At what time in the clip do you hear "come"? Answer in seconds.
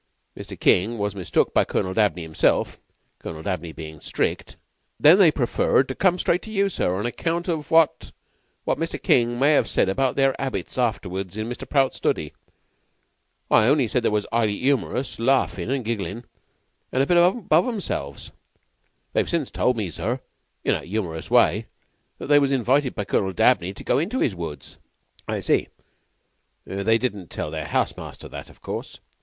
5.93-6.17